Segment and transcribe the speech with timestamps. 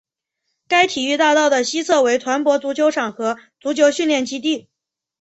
[0.67, 4.67] 该体育大道的西侧为团泊足球场和足球训练基地。